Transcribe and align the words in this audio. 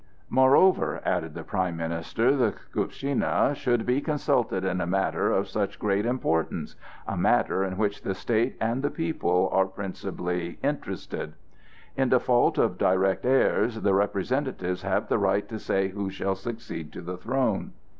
"Moreover," 0.31 0.99
added 1.05 1.35
the 1.35 1.43
prime 1.43 1.77
minister, 1.77 2.35
"the 2.35 2.53
Skuptschina 2.53 3.55
should 3.55 3.85
be 3.85 4.01
consulted 4.01 4.65
in 4.65 4.81
a 4.81 4.87
matter 4.87 5.31
of 5.31 5.47
such 5.47 5.77
great 5.77 6.07
importance—a 6.07 7.15
matter 7.15 7.63
in 7.63 7.77
which 7.77 8.01
the 8.01 8.15
state 8.15 8.57
and 8.59 8.81
the 8.81 8.89
people 8.89 9.47
are 9.53 9.67
principally 9.67 10.57
interested. 10.63 11.33
In 11.95 12.09
default 12.09 12.57
of 12.57 12.79
direct 12.79 13.27
heirs, 13.27 13.81
the 13.81 13.93
representatives 13.93 14.81
have 14.81 15.07
the 15.07 15.19
right 15.19 15.47
to 15.49 15.59
say 15.59 15.89
who 15.89 16.09
shall 16.09 16.33
succeed 16.33 16.91
to 16.93 17.01
the 17.01 17.17
throne." 17.17 17.73